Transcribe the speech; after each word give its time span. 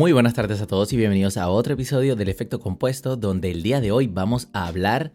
Muy 0.00 0.12
buenas 0.12 0.32
tardes 0.32 0.62
a 0.62 0.66
todos 0.66 0.90
y 0.94 0.96
bienvenidos 0.96 1.36
a 1.36 1.50
otro 1.50 1.74
episodio 1.74 2.16
del 2.16 2.30
efecto 2.30 2.58
compuesto 2.58 3.16
donde 3.16 3.50
el 3.50 3.62
día 3.62 3.82
de 3.82 3.92
hoy 3.92 4.06
vamos 4.06 4.48
a 4.54 4.66
hablar 4.66 5.12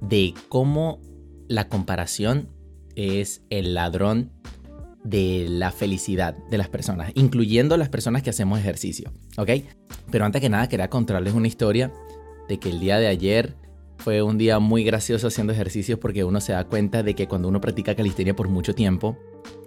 de 0.00 0.34
cómo 0.48 1.00
la 1.46 1.68
comparación 1.68 2.48
es 2.96 3.44
el 3.48 3.74
ladrón 3.74 4.32
de 5.04 5.46
la 5.48 5.70
felicidad 5.70 6.36
de 6.50 6.58
las 6.58 6.68
personas, 6.68 7.12
incluyendo 7.14 7.76
las 7.76 7.90
personas 7.90 8.24
que 8.24 8.30
hacemos 8.30 8.58
ejercicio, 8.58 9.12
¿ok? 9.38 9.50
Pero 10.10 10.24
antes 10.24 10.40
que 10.40 10.48
nada 10.48 10.68
quería 10.68 10.90
contarles 10.90 11.32
una 11.32 11.46
historia 11.46 11.92
de 12.48 12.58
que 12.58 12.70
el 12.70 12.80
día 12.80 12.98
de 12.98 13.06
ayer 13.06 13.54
fue 13.98 14.20
un 14.20 14.36
día 14.36 14.58
muy 14.58 14.82
gracioso 14.82 15.28
haciendo 15.28 15.52
ejercicios 15.52 16.00
porque 16.00 16.24
uno 16.24 16.40
se 16.40 16.54
da 16.54 16.64
cuenta 16.64 17.04
de 17.04 17.14
que 17.14 17.28
cuando 17.28 17.46
uno 17.46 17.60
practica 17.60 17.94
calistenia 17.94 18.34
por 18.34 18.48
mucho 18.48 18.74
tiempo, 18.74 19.16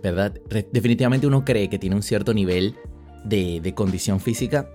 ¿verdad? 0.04 0.34
Definitivamente 0.74 1.26
uno 1.26 1.46
cree 1.46 1.70
que 1.70 1.80
tiene 1.80 1.96
un 1.96 2.04
cierto 2.04 2.34
nivel 2.34 2.76
de, 3.24 3.74
condición 3.76 4.20
física 4.20 4.70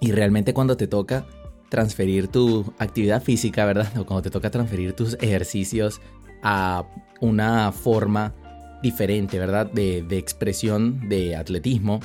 y 0.00 0.12
realmente 0.12 0.54
cuando 0.54 0.76
te 0.76 0.86
toca 0.86 1.26
transferir 1.68 2.28
tu 2.28 2.72
actividad 2.78 3.22
física, 3.22 3.64
¿verdad? 3.66 3.92
Cuando 4.06 4.22
te 4.22 4.30
toca 4.30 4.50
transferir 4.50 4.94
tus 4.94 5.14
ejercicios 5.20 6.00
a 6.42 6.84
una 7.20 7.72
forma 7.72 8.34
diferente, 8.82 9.38
¿verdad? 9.38 9.70
De, 9.70 10.02
de, 10.02 10.18
expresión 10.18 11.08
de 11.08 11.36
atletismo, 11.36 12.00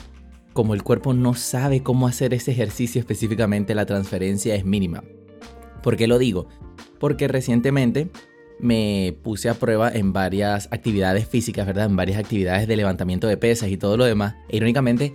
como 0.53 0.73
el 0.73 0.83
cuerpo 0.83 1.13
no 1.13 1.33
sabe 1.33 1.81
cómo 1.81 2.07
hacer 2.07 2.33
ese 2.33 2.51
ejercicio 2.51 2.99
específicamente, 2.99 3.75
la 3.75 3.85
transferencia 3.85 4.55
es 4.55 4.65
mínima. 4.65 5.03
¿Por 5.81 5.97
qué 5.97 6.07
lo 6.07 6.17
digo? 6.17 6.47
Porque 6.99 7.27
recientemente 7.27 8.09
me 8.59 9.15
puse 9.23 9.49
a 9.49 9.55
prueba 9.55 9.91
en 9.91 10.13
varias 10.13 10.69
actividades 10.71 11.27
físicas, 11.27 11.67
¿verdad? 11.67 11.87
En 11.87 11.95
varias 11.95 12.17
actividades 12.17 12.67
de 12.67 12.77
levantamiento 12.77 13.27
de 13.27 13.37
pesas 13.37 13.69
y 13.69 13.77
todo 13.77 13.97
lo 13.97 14.05
demás. 14.05 14.35
E 14.49 14.57
irónicamente, 14.57 15.13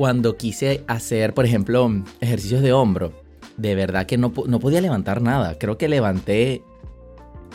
cuando 0.00 0.38
quise 0.38 0.82
hacer, 0.86 1.34
por 1.34 1.44
ejemplo, 1.44 1.86
ejercicios 2.22 2.62
de 2.62 2.72
hombro, 2.72 3.12
de 3.58 3.74
verdad 3.74 4.06
que 4.06 4.16
no, 4.16 4.32
no 4.46 4.58
podía 4.58 4.80
levantar 4.80 5.20
nada. 5.20 5.58
Creo 5.58 5.76
que 5.76 5.90
levanté 5.90 6.64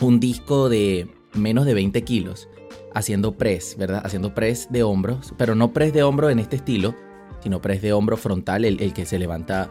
un 0.00 0.20
disco 0.20 0.68
de 0.68 1.10
menos 1.34 1.66
de 1.66 1.74
20 1.74 2.02
kilos 2.02 2.48
haciendo 2.94 3.36
press, 3.36 3.74
¿verdad? 3.76 4.00
Haciendo 4.04 4.32
press 4.32 4.68
de 4.70 4.84
hombros, 4.84 5.34
pero 5.36 5.56
no 5.56 5.72
press 5.72 5.92
de 5.92 6.04
hombro 6.04 6.30
en 6.30 6.38
este 6.38 6.54
estilo, 6.54 6.94
sino 7.40 7.60
press 7.60 7.82
de 7.82 7.92
hombro 7.92 8.16
frontal, 8.16 8.64
el, 8.64 8.80
el 8.80 8.92
que 8.92 9.06
se 9.06 9.18
levanta 9.18 9.68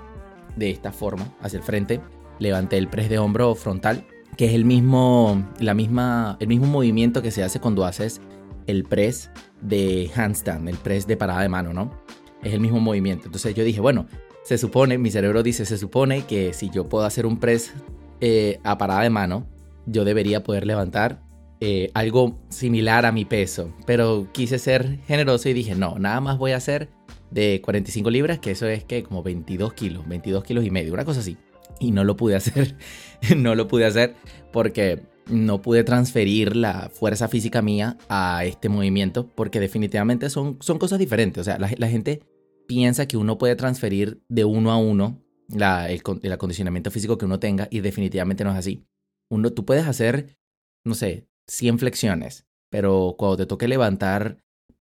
de 0.58 0.70
esta 0.70 0.92
forma, 0.92 1.34
hacia 1.40 1.60
el 1.60 1.64
frente. 1.64 2.02
Levanté 2.40 2.78
el 2.78 2.90
press 2.90 3.08
de 3.08 3.20
hombro 3.20 3.56
frontal, 3.56 4.06
que 4.36 4.48
es 4.48 4.54
el 4.54 4.66
mismo, 4.66 5.50
la 5.62 5.74
misma, 5.74 6.36
el 6.42 6.50
mismo 6.50 6.68
movimiento 6.68 7.22
que 7.22 7.32
se 7.32 7.42
hace 7.42 7.62
cuando 7.62 7.86
haces 7.86 8.20
el 8.68 8.84
press 8.84 9.32
de 9.62 10.12
handstand, 10.14 10.68
el 10.68 10.76
press 10.76 11.08
de 11.08 11.16
parada 11.16 11.42
de 11.42 11.48
mano, 11.48 11.72
¿no? 11.72 12.04
Es 12.46 12.54
el 12.54 12.60
mismo 12.62 12.80
movimiento. 12.80 13.26
Entonces 13.26 13.54
yo 13.56 13.64
dije, 13.64 13.82
bueno, 13.82 14.06
se 14.44 14.58
supone, 14.58 14.98
mi 14.98 15.10
cerebro 15.10 15.42
dice, 15.42 15.66
se 15.66 15.78
supone 15.78 16.22
que 16.22 16.54
si 16.54 16.70
yo 16.70 16.88
puedo 16.88 17.04
hacer 17.04 17.26
un 17.26 17.40
press 17.40 17.74
eh, 18.22 18.60
a 18.64 18.78
parada 18.78 19.02
de 19.02 19.10
mano, 19.10 19.48
yo 19.88 20.06
debería 20.06 20.44
poder 20.44 20.66
levantar 20.68 21.22
eh, 21.60 21.90
algo 21.96 22.40
similar 22.50 23.08
a 23.08 23.12
mi 23.12 23.26
peso. 23.26 23.74
Pero 23.88 24.28
quise 24.32 24.60
ser 24.60 25.00
generoso 25.08 25.50
y 25.50 25.54
dije, 25.54 25.74
no, 25.74 25.98
nada 25.98 26.22
más 26.22 26.38
voy 26.38 26.52
a 26.52 26.58
hacer 26.58 26.90
de 27.32 27.60
45 27.64 28.12
libras, 28.12 28.40
que 28.40 28.52
eso 28.52 28.68
es 28.68 28.84
que 28.84 29.02
como 29.02 29.24
22 29.24 29.74
kilos, 29.74 30.08
22 30.08 30.44
kilos 30.44 30.64
y 30.64 30.70
medio, 30.70 30.94
una 30.94 31.06
cosa 31.06 31.22
así. 31.22 31.38
Y 31.80 31.92
no 31.92 32.04
lo 32.04 32.16
pude 32.16 32.36
hacer, 32.36 32.78
no 33.36 33.56
lo 33.56 33.68
pude 33.68 33.86
hacer 33.86 34.16
porque 34.54 35.02
no 35.28 35.60
pude 35.64 35.84
transferir 35.84 36.56
la 36.56 36.92
fuerza 36.94 37.28
física 37.28 37.64
mía 37.64 37.98
a 38.10 38.46
este 38.46 38.70
movimiento 38.70 39.28
porque 39.28 39.60
definitivamente 39.60 40.30
son, 40.30 40.58
son 40.60 40.78
cosas 40.78 41.00
diferentes. 41.00 41.42
O 41.42 41.44
sea, 41.44 41.58
la, 41.58 41.72
la 41.78 41.88
gente 41.88 42.22
piensa 42.68 43.08
que 43.08 43.18
uno 43.18 43.38
puede 43.38 43.56
transferir 43.56 44.24
de 44.30 44.46
uno 44.46 44.72
a 44.72 44.78
uno 44.78 45.22
la, 45.48 45.90
el, 45.90 46.32
acondicionamiento 46.32 46.92
físico 46.92 47.18
que 47.18 47.26
uno 47.26 47.40
tenga 47.40 47.68
y 47.70 47.82
definitivamente 47.82 48.44
no 48.44 48.52
es 48.52 48.58
así. 48.58 48.86
Uno, 49.30 49.52
tú 49.52 49.66
puedes 49.66 49.88
hacer, 49.88 50.38
no 50.86 50.96
sé, 50.96 51.28
100 51.48 51.80
flexiones, 51.80 52.48
pero 52.72 53.16
cuando 53.18 53.38
te 53.38 53.46
toque 53.46 53.68
levantar 53.68 54.38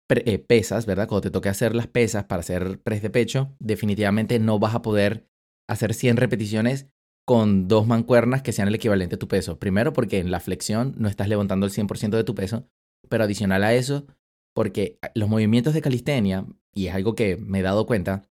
eh, 0.10 0.40
pesas, 0.40 0.86
¿verdad? 0.86 1.08
Cuando 1.08 1.22
te 1.22 1.32
toque 1.32 1.50
hacer 1.50 1.76
las 1.76 1.88
pesas 1.88 2.26
para 2.26 2.42
hacer 2.42 2.80
press 2.82 3.02
de 3.02 3.10
pecho, 3.10 3.56
definitivamente 3.60 4.40
no 4.40 4.60
vas 4.60 4.76
a 4.76 4.82
poder 4.82 5.28
hacer 5.70 5.94
100 5.94 6.18
repeticiones 6.18 6.88
con 7.26 7.68
dos 7.68 7.88
mancuernas 7.88 8.42
que 8.42 8.52
sean 8.52 8.68
el 8.68 8.76
equivalente 8.76 9.16
a 9.16 9.20
tu 9.20 9.28
peso. 9.28 9.58
Primero 9.58 9.94
porque 9.94 10.20
en 10.20 10.32
la 10.32 10.40
flexión 10.40 10.96
no 10.98 11.08
estás 11.08 11.30
levantando 11.30 11.66
el 11.66 11.72
100% 11.72 12.10
de 12.10 12.24
tu 12.24 12.36
peso, 12.36 12.68
pero 13.08 13.24
adicional 13.24 13.64
a 13.64 13.74
eso, 13.74 14.06
porque 14.54 15.00
los 15.16 15.30
movimientos 15.30 15.74
de 15.74 15.82
calistenia, 15.82 16.46
y 16.74 16.88
es 16.88 16.94
algo 16.94 17.16
que 17.16 17.38
me 17.38 17.60
he 17.60 17.64
dado 17.64 17.86
cuenta, 17.86 18.24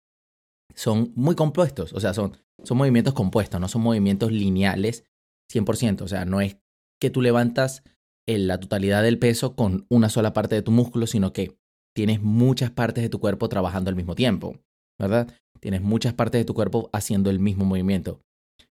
son 0.75 1.11
muy 1.15 1.35
compuestos, 1.35 1.93
o 1.93 1.99
sea, 1.99 2.13
son, 2.13 2.37
son 2.63 2.77
movimientos 2.77 3.13
compuestos, 3.13 3.59
no 3.59 3.67
son 3.67 3.81
movimientos 3.81 4.31
lineales 4.31 5.05
100%, 5.51 6.01
o 6.01 6.07
sea, 6.07 6.25
no 6.25 6.41
es 6.41 6.57
que 6.99 7.09
tú 7.09 7.21
levantas 7.21 7.83
la 8.37 8.59
totalidad 8.59 9.01
del 9.01 9.17
peso 9.17 9.55
con 9.55 9.87
una 9.89 10.09
sola 10.09 10.33
parte 10.33 10.55
de 10.55 10.61
tu 10.61 10.71
músculo, 10.71 11.07
sino 11.07 11.33
que 11.33 11.57
tienes 11.95 12.21
muchas 12.21 12.69
partes 12.69 13.03
de 13.03 13.09
tu 13.09 13.19
cuerpo 13.19 13.49
trabajando 13.49 13.89
al 13.89 13.95
mismo 13.95 14.15
tiempo, 14.15 14.59
¿verdad? 14.99 15.33
Tienes 15.59 15.81
muchas 15.81 16.13
partes 16.13 16.39
de 16.39 16.45
tu 16.45 16.53
cuerpo 16.53 16.89
haciendo 16.93 17.29
el 17.29 17.39
mismo 17.39 17.65
movimiento. 17.65 18.21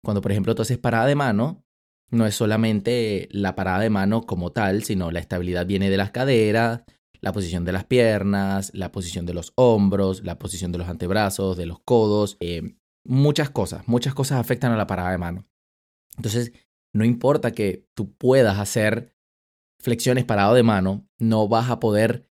Cuando, 0.05 0.21
por 0.21 0.33
ejemplo, 0.33 0.55
tú 0.55 0.63
haces 0.63 0.79
parada 0.79 1.07
de 1.07 1.15
mano, 1.15 1.65
no 2.11 2.27
es 2.27 2.35
solamente 2.35 3.29
la 3.33 3.55
parada 3.55 3.81
de 3.81 3.91
mano 3.91 4.23
como 4.23 4.53
tal, 4.53 4.85
sino 4.85 5.11
la 5.11 5.21
estabilidad 5.21 5.67
viene 5.67 5.91
de 5.91 5.97
las 5.97 6.11
caderas, 6.11 6.83
la 7.21 7.33
posición 7.33 7.65
de 7.65 7.73
las 7.73 7.85
piernas, 7.85 8.71
la 8.75 8.93
posición 8.93 9.27
de 9.27 9.35
los 9.35 9.53
hombros, 9.57 10.25
la 10.25 10.39
posición 10.39 10.73
de 10.73 10.79
los 10.79 10.89
antebrazos, 10.89 11.57
de 11.57 11.67
los 11.67 11.81
codos, 11.81 12.37
eh, 12.41 12.77
muchas 13.05 13.51
cosas, 13.51 13.87
muchas 13.87 14.15
cosas 14.15 14.41
afectan 14.41 14.73
a 14.73 14.77
la 14.77 14.87
parada 14.87 15.11
de 15.11 15.19
mano. 15.19 15.47
Entonces, 16.17 16.53
no 16.95 17.05
importa 17.05 17.53
que 17.53 17.87
tú 17.95 18.15
puedas 18.15 18.59
hacer 18.59 19.15
flexiones 19.81 20.25
parado 20.25 20.55
de 20.55 20.63
mano, 20.63 21.07
no 21.19 21.49
vas 21.49 21.71
a 21.71 21.79
poder, 21.79 22.29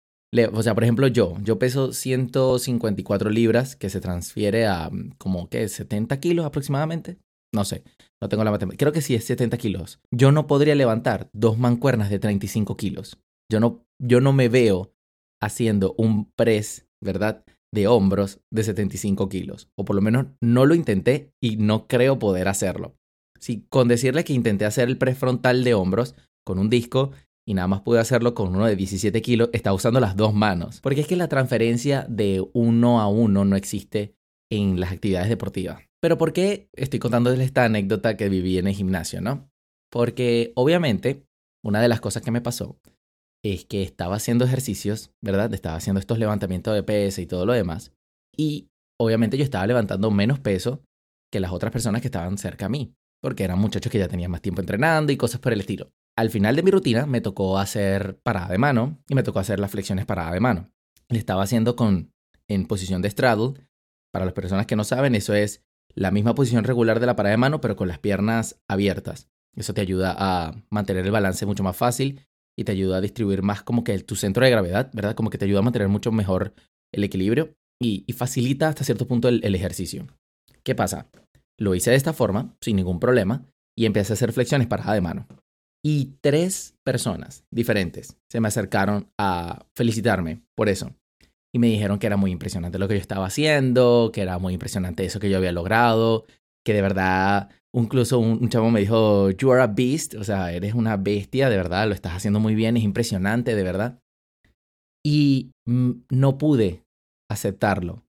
o 0.52 0.62
sea, 0.62 0.74
por 0.74 0.84
ejemplo 0.84 1.06
yo, 1.08 1.36
yo 1.42 1.58
peso 1.58 1.92
154 1.92 3.30
libras, 3.30 3.76
que 3.76 3.90
se 3.90 4.00
transfiere 4.00 4.66
a 4.66 4.88
mm, 4.90 5.14
como 5.18 5.48
que 5.48 5.68
70 5.68 6.18
kilos 6.20 6.46
aproximadamente. 6.46 7.18
No 7.54 7.66
sé, 7.66 7.82
no 8.20 8.30
tengo 8.30 8.44
la 8.44 8.50
matemática. 8.50 8.84
Creo 8.84 8.92
que 8.92 9.02
sí 9.02 9.14
es 9.14 9.24
70 9.24 9.58
kilos. 9.58 10.00
Yo 10.10 10.32
no 10.32 10.46
podría 10.46 10.74
levantar 10.74 11.28
dos 11.34 11.58
mancuernas 11.58 12.08
de 12.08 12.18
35 12.18 12.78
kilos. 12.78 13.18
Yo 13.50 13.60
no, 13.60 13.84
yo 14.02 14.20
no 14.20 14.32
me 14.32 14.48
veo 14.48 14.92
haciendo 15.40 15.94
un 15.96 16.30
press, 16.32 16.86
¿verdad? 17.00 17.44
De 17.72 17.86
hombros 17.86 18.40
de 18.50 18.64
75 18.64 19.28
kilos. 19.28 19.70
O 19.76 19.84
por 19.84 19.96
lo 19.96 20.02
menos 20.02 20.26
no 20.40 20.66
lo 20.66 20.74
intenté 20.74 21.32
y 21.40 21.56
no 21.56 21.86
creo 21.86 22.18
poder 22.18 22.48
hacerlo. 22.48 22.96
Sí, 23.38 23.66
con 23.70 23.88
decirle 23.88 24.24
que 24.24 24.34
intenté 24.34 24.64
hacer 24.64 24.88
el 24.88 24.98
press 24.98 25.18
frontal 25.18 25.64
de 25.64 25.74
hombros 25.74 26.14
con 26.44 26.58
un 26.58 26.68
disco 26.68 27.12
y 27.46 27.54
nada 27.54 27.66
más 27.66 27.80
pude 27.80 27.98
hacerlo 27.98 28.34
con 28.34 28.54
uno 28.54 28.66
de 28.66 28.76
17 28.76 29.20
kilos, 29.20 29.50
estaba 29.52 29.74
usando 29.74 29.98
las 29.98 30.16
dos 30.16 30.32
manos. 30.34 30.80
Porque 30.80 31.00
es 31.00 31.06
que 31.06 31.16
la 31.16 31.28
transferencia 31.28 32.06
de 32.08 32.44
uno 32.52 33.00
a 33.00 33.08
uno 33.08 33.44
no 33.44 33.56
existe 33.56 34.14
en 34.50 34.78
las 34.78 34.92
actividades 34.92 35.28
deportivas. 35.28 35.82
Pero 36.00 36.18
¿por 36.18 36.32
qué 36.32 36.68
estoy 36.74 36.98
contándoles 36.98 37.40
esta 37.40 37.64
anécdota 37.64 38.16
que 38.16 38.28
viví 38.28 38.58
en 38.58 38.66
el 38.66 38.74
gimnasio, 38.74 39.20
no? 39.20 39.50
Porque 39.90 40.52
obviamente 40.54 41.26
una 41.64 41.80
de 41.80 41.88
las 41.88 42.00
cosas 42.00 42.22
que 42.22 42.30
me 42.30 42.40
pasó 42.40 42.78
es 43.44 43.64
que 43.64 43.82
estaba 43.82 44.16
haciendo 44.16 44.44
ejercicios, 44.44 45.10
¿verdad? 45.20 45.52
Estaba 45.52 45.76
haciendo 45.76 46.00
estos 46.00 46.18
levantamientos 46.18 46.74
de 46.74 46.82
peso 46.82 47.20
y 47.20 47.26
todo 47.26 47.44
lo 47.44 47.52
demás. 47.52 47.92
Y 48.36 48.70
obviamente 49.00 49.36
yo 49.36 49.44
estaba 49.44 49.66
levantando 49.66 50.10
menos 50.10 50.38
peso 50.38 50.82
que 51.30 51.40
las 51.40 51.52
otras 51.52 51.72
personas 51.72 52.02
que 52.02 52.08
estaban 52.08 52.38
cerca 52.38 52.66
a 52.66 52.68
mí, 52.68 52.94
porque 53.20 53.44
eran 53.44 53.58
muchachos 53.58 53.90
que 53.90 53.98
ya 53.98 54.08
tenían 54.08 54.30
más 54.30 54.42
tiempo 54.42 54.60
entrenando 54.60 55.12
y 55.12 55.16
cosas 55.16 55.40
por 55.40 55.52
el 55.52 55.60
estilo. 55.60 55.90
Al 56.16 56.30
final 56.30 56.54
de 56.54 56.62
mi 56.62 56.70
rutina 56.70 57.06
me 57.06 57.20
tocó 57.20 57.58
hacer 57.58 58.18
parada 58.22 58.48
de 58.48 58.58
mano 58.58 59.02
y 59.08 59.14
me 59.14 59.22
tocó 59.22 59.38
hacer 59.38 59.58
las 59.58 59.70
flexiones 59.70 60.06
parada 60.06 60.32
de 60.32 60.40
mano. 60.40 60.70
Le 61.08 61.18
estaba 61.18 61.42
haciendo 61.42 61.74
con 61.74 62.12
en 62.48 62.66
posición 62.66 63.02
de 63.02 63.10
straddle. 63.10 63.54
Para 64.12 64.26
las 64.26 64.34
personas 64.34 64.66
que 64.66 64.76
no 64.76 64.84
saben, 64.84 65.14
eso 65.14 65.32
es 65.34 65.64
la 65.94 66.10
misma 66.10 66.34
posición 66.34 66.64
regular 66.64 67.00
de 67.00 67.06
la 67.06 67.16
parada 67.16 67.32
de 67.32 67.38
mano, 67.38 67.60
pero 67.60 67.76
con 67.76 67.88
las 67.88 67.98
piernas 67.98 68.60
abiertas. 68.68 69.30
Eso 69.56 69.72
te 69.74 69.80
ayuda 69.80 70.14
a 70.18 70.54
mantener 70.70 71.06
el 71.06 71.12
balance 71.12 71.46
mucho 71.46 71.62
más 71.62 71.76
fácil 71.76 72.26
y 72.58 72.64
te 72.64 72.72
ayuda 72.72 72.98
a 72.98 73.00
distribuir 73.00 73.42
más 73.42 73.62
como 73.62 73.84
que 73.84 73.98
tu 74.00 74.16
centro 74.16 74.44
de 74.44 74.50
gravedad, 74.50 74.90
¿verdad? 74.92 75.14
Como 75.14 75.30
que 75.30 75.38
te 75.38 75.44
ayuda 75.44 75.60
a 75.60 75.62
mantener 75.62 75.88
mucho 75.88 76.12
mejor 76.12 76.54
el 76.92 77.04
equilibrio 77.04 77.54
y, 77.80 78.04
facilita 78.12 78.68
hasta 78.68 78.84
cierto 78.84 79.06
punto 79.06 79.28
el, 79.28 79.54
ejercicio. 79.54 80.06
¿Qué 80.62 80.74
pasa? 80.74 81.08
Lo 81.58 81.74
hice 81.74 81.90
de 81.90 81.96
esta 81.96 82.12
forma, 82.12 82.54
sin 82.60 82.76
ningún 82.76 83.00
problema, 83.00 83.44
y 83.76 83.86
empecé 83.86 84.12
a 84.12 84.14
hacer 84.14 84.32
flexiones 84.32 84.68
paradas 84.68 84.94
de 84.94 85.00
mano. 85.00 85.26
Y 85.84 86.16
tres 86.20 86.76
personas 86.84 87.44
diferentes 87.50 88.16
se 88.30 88.40
me 88.40 88.48
acercaron 88.48 89.08
a 89.18 89.66
felicitarme 89.74 90.42
por 90.56 90.68
eso. 90.68 90.94
Y 91.54 91.58
me 91.58 91.66
dijeron 91.66 91.98
que 91.98 92.06
era 92.06 92.16
muy 92.16 92.30
impresionante 92.30 92.78
lo 92.78 92.88
que 92.88 92.94
yo 92.94 93.00
estaba 93.00 93.26
haciendo, 93.26 94.10
que 94.12 94.22
era 94.22 94.38
muy 94.38 94.54
impresionante 94.54 95.04
eso 95.04 95.18
que 95.18 95.28
yo 95.28 95.38
había 95.38 95.52
logrado, 95.52 96.24
que 96.64 96.72
de 96.72 96.82
verdad 96.82 97.50
Incluso 97.74 98.18
un, 98.18 98.48
chavo 98.50 98.70
me 98.70 98.80
dijo, 98.80 99.30
you 99.30 99.50
are 99.50 99.62
a 99.62 99.66
beast, 99.66 100.14
o 100.14 100.24
sea, 100.24 100.52
eres 100.52 100.74
una 100.74 100.96
bestia, 100.96 101.48
de 101.48 101.56
verdad, 101.56 101.88
lo 101.88 101.94
estás 101.94 102.12
haciendo 102.12 102.38
muy 102.38 102.54
bien, 102.54 102.76
es 102.76 102.82
impresionante, 102.82 103.54
de 103.54 103.62
verdad. 103.62 103.98
Y 105.04 105.52
no 105.66 106.38
pude 106.38 106.84
aceptarlo. 107.30 108.04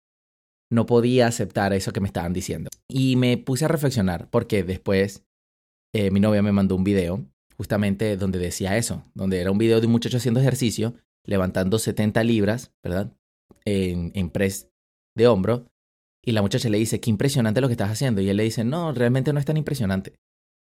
no 0.71 0.86
podía 0.86 1.27
aceptar 1.27 1.71
eso 1.71 1.94
que 1.94 2.01
me 2.01 2.07
estaban 2.07 2.33
diciendo. 2.33 2.69
Y 2.89 3.15
me 3.15 3.38
puse 3.38 3.65
a 3.65 3.68
reflexionar 3.68 4.27
porque 4.30 4.63
después 4.63 5.24
eh, 5.94 6.09
mi 6.09 6.19
novia 6.19 6.42
me 6.42 6.51
mandó 6.51 6.75
un 6.75 6.83
video 6.83 7.24
justamente 7.56 8.18
donde 8.18 8.39
decía 8.39 8.75
eso, 8.77 9.04
donde 9.13 9.39
era 9.39 9.51
un 9.51 9.59
video 9.59 9.80
de 9.80 9.86
un 9.86 9.92
muchacho 9.92 10.18
haciendo 10.18 10.39
ejercicio, 10.39 10.95
levantando 11.25 11.77
70 11.77 12.24
libras, 12.24 12.74
¿verdad? 12.83 13.13
En, 13.66 14.12
en 14.16 14.30
press 14.30 14.69
de 15.16 15.27
hombro. 15.27 15.68
Y 16.25 16.31
la 16.31 16.41
muchacha 16.41 16.69
le 16.69 16.77
dice, 16.77 16.99
qué 16.99 17.09
impresionante 17.09 17.61
lo 17.61 17.67
que 17.67 17.73
estás 17.73 17.91
haciendo. 17.91 18.21
Y 18.21 18.29
él 18.29 18.37
le 18.37 18.43
dice, 18.43 18.63
no, 18.63 18.93
realmente 18.93 19.33
no 19.33 19.39
es 19.39 19.45
tan 19.45 19.57
impresionante. 19.57 20.13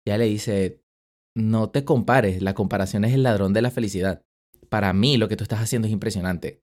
Y 0.06 0.10
ella 0.10 0.18
le 0.18 0.26
dice, 0.26 0.84
no 1.36 1.70
te 1.70 1.86
compares, 1.86 2.42
la 2.42 2.54
comparación 2.54 3.06
es 3.06 3.14
el 3.14 3.24
ladrón 3.24 3.54
de 3.54 3.62
la 3.62 3.72
felicidad. 3.72 4.22
Para 4.70 4.92
mí 4.94 5.18
lo 5.18 5.30
que 5.30 5.38
tú 5.38 5.44
estás 5.44 5.62
haciendo 5.62 5.88
es 5.88 5.94
impresionante. 5.94 6.62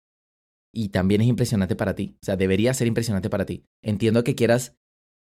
Y 0.74 0.88
también 0.88 1.20
es 1.20 1.28
impresionante 1.28 1.76
para 1.76 1.94
ti. 1.94 2.16
O 2.22 2.24
sea, 2.24 2.36
debería 2.36 2.74
ser 2.74 2.86
impresionante 2.86 3.30
para 3.30 3.46
ti. 3.46 3.64
Entiendo 3.82 4.24
que 4.24 4.34
quieras 4.34 4.74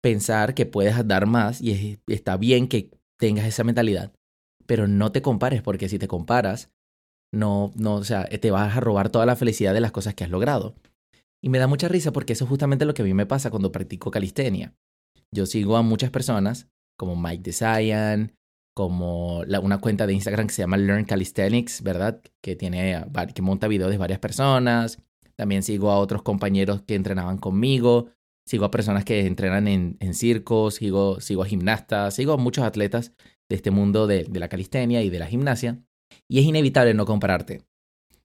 pensar 0.03 0.55
que 0.55 0.67
puedes 0.67 1.07
dar 1.07 1.27
más 1.27 1.61
y 1.61 2.01
está 2.07 2.37
bien 2.37 2.69
que 2.69 2.91
tengas 3.19 3.47
esa 3.47 3.65
mentalidad, 3.65 4.13
pero 4.67 4.89
no 4.89 5.13
te 5.13 5.23
compares 5.23 5.63
porque 5.63 5.89
si 5.89 5.99
te 5.99 6.09
comparas, 6.09 6.71
no, 7.33 7.73
no, 7.77 7.97
o 7.97 8.05
sea, 8.05 8.25
te 8.25 8.51
vas 8.51 8.77
a 8.77 8.81
robar 8.81 9.11
toda 9.11 9.27
la 9.27 9.37
felicidad 9.37 9.75
de 9.75 9.81
las 9.81 9.93
cosas 9.93 10.15
que 10.15 10.25
has 10.25 10.31
logrado. 10.31 10.75
Y 11.43 11.49
me 11.49 11.59
da 11.59 11.67
mucha 11.67 11.89
risa 11.89 12.13
porque 12.13 12.35
eso 12.35 12.45
es 12.45 12.49
justamente 12.49 12.85
lo 12.85 12.95
que 12.95 13.03
a 13.03 13.05
mí 13.05 13.15
me 13.15 13.27
pasa 13.27 13.51
cuando 13.51 13.73
practico 13.73 14.11
calistenia. 14.11 14.75
Yo 15.33 15.47
sigo 15.47 15.77
a 15.77 15.83
muchas 15.83 16.11
personas, 16.11 16.69
como 16.99 17.17
Mike 17.17 17.43
DeSayan, 17.43 18.35
como 18.75 19.41
una 19.41 19.79
cuenta 19.79 20.07
de 20.07 20.15
Instagram 20.15 20.47
que 20.47 20.55
se 20.55 20.63
llama 20.63 20.77
Learn 20.77 21.05
Calisthenics, 21.05 21.83
¿verdad? 21.83 22.21
Que, 22.43 22.57
tiene, 22.57 23.05
que 23.35 23.43
monta 23.43 23.69
videos 23.69 23.91
de 23.91 23.99
varias 23.99 24.19
personas. 24.19 25.03
También 25.37 25.63
sigo 25.63 25.91
a 25.91 25.99
otros 25.99 26.23
compañeros 26.23 26.83
que 26.83 26.95
entrenaban 26.95 27.39
conmigo. 27.39 28.09
Sigo 28.47 28.65
a 28.65 28.71
personas 28.71 29.05
que 29.05 29.27
entrenan 29.27 29.69
en, 29.69 30.15
circos, 30.15 30.75
sigo, 30.75 31.21
sigo 31.21 31.43
a 31.43 31.47
gimnastas, 31.47 32.15
sigo 32.15 32.33
a 32.33 32.37
muchos 32.37 32.65
atletas 32.65 33.13
de 33.49 33.57
este 33.57 33.71
mundo 33.71 34.07
de 34.07 34.27
la 34.33 34.49
calistenia 34.49 35.03
y 35.03 35.11
de 35.11 35.19
la 35.19 35.27
gimnasia. 35.27 35.79
Y 36.29 36.41
es 36.41 36.45
inevitable 36.45 36.95
no 36.95 37.07
compararte, 37.07 37.63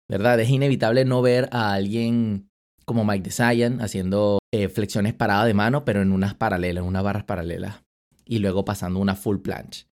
¿verdad? 0.10 0.40
Es 0.40 0.50
inevitable 0.50 1.06
no 1.06 1.22
ver 1.22 1.48
a 1.52 1.74
alguien 1.74 2.49
como 2.90 3.06
Mike 3.06 3.26
DeSayan 3.26 3.82
haciendo 3.82 4.40
eh, 4.52 4.68
flexiones 4.68 5.14
paradas 5.14 5.46
de 5.46 5.54
mano, 5.54 5.86
pero 5.86 6.02
en 6.02 6.12
unas 6.12 6.34
paralelas, 6.34 6.84
unas 6.84 7.04
barras 7.04 7.24
paralelas. 7.24 7.84
Y 8.26 8.40
luego 8.40 8.66
pasando 8.66 9.00
una 9.00 9.16
full 9.16 9.42
planche. 9.42 9.86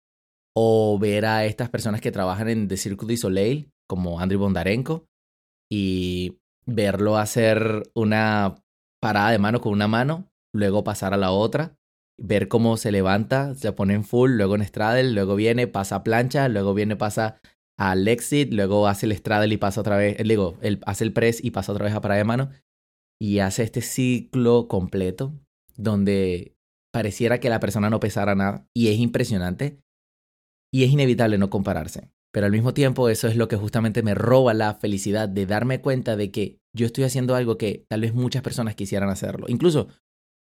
O 0.55 0.97
ver 1.01 1.27
a 1.27 1.45
estas 1.45 1.71
personas 1.71 2.01
que 2.01 2.13
trabajan 2.13 2.49
en 2.49 2.69
The 2.69 2.77
Cirque 2.77 3.05
du 3.05 3.17
Soleil, 3.17 3.69
como 3.89 4.21
Andriy 4.21 4.39
Bondarenko, 4.39 5.07
y 5.69 6.39
verlo 6.67 7.19
hacer 7.19 7.83
una 7.97 8.63
parada 9.03 9.33
de 9.33 9.41
mano 9.41 9.61
con 9.61 9.73
una 9.73 9.89
mano, 9.89 10.31
luego 10.55 10.85
pasar 10.85 11.15
a 11.15 11.17
la 11.17 11.33
otra, 11.33 11.77
ver 12.17 12.47
cómo 12.47 12.77
se 12.77 12.93
levanta, 12.93 13.57
se 13.57 13.73
pone 13.73 13.95
en 13.95 14.05
full, 14.05 14.37
luego 14.37 14.55
en 14.55 14.65
straddle, 14.65 15.11
luego 15.11 15.35
viene, 15.35 15.67
pasa 15.67 15.97
a 15.97 16.05
plancha, 16.05 16.49
luego 16.49 16.75
viene, 16.75 16.95
pasa 16.95 17.41
al 17.77 18.07
exit, 18.07 18.53
luego 18.53 18.87
hace 18.87 19.07
el 19.07 19.17
straddle 19.17 19.53
y 19.53 19.59
pasa 19.59 19.81
otra 19.81 19.97
vez, 19.97 20.17
digo, 20.23 20.59
él 20.63 20.79
hace 20.87 21.03
el 21.03 21.13
press 21.13 21.43
y 21.43 21.51
pasa 21.51 21.73
otra 21.73 21.87
vez 21.87 21.95
a 21.95 22.01
parada 22.01 22.19
de 22.19 22.25
mano 22.25 22.51
y 23.21 23.39
hace 23.39 23.63
este 23.63 23.81
ciclo 23.81 24.69
completo 24.69 25.35
donde 25.77 26.57
pareciera 26.93 27.41
que 27.41 27.51
la 27.51 27.61
persona 27.61 27.91
no 27.91 28.01
pesara 28.01 28.35
nada 28.35 28.67
y 28.75 28.89
es 28.89 28.99
impresionante 28.99 29.81
y 30.73 30.85
es 30.85 30.91
inevitable 30.91 31.39
no 31.39 31.51
compararse. 31.51 32.11
Pero 32.33 32.47
al 32.47 32.53
mismo 32.53 32.75
tiempo 32.75 33.09
eso 33.09 33.29
es 33.29 33.37
lo 33.37 33.47
que 33.47 33.57
justamente 33.57 34.03
me 34.03 34.15
roba 34.15 34.55
la 34.55 34.75
felicidad 34.75 35.29
de 35.29 35.47
darme 35.47 35.81
cuenta 35.81 36.17
de 36.17 36.33
que 36.33 36.59
yo 36.75 36.87
estoy 36.87 37.05
haciendo 37.05 37.37
algo 37.37 37.59
que 37.59 37.85
tal 37.89 38.01
vez 38.01 38.13
muchas 38.13 38.43
personas 38.43 38.75
quisieran 38.75 39.09
hacerlo. 39.09 39.47
Incluso 39.49 39.89